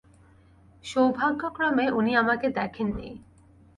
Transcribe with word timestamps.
সৌভাগ্যক্রমে 0.83 1.85
উনি 1.91 2.11
আমাকে 2.15 2.47
দেখেননি। 2.49 3.09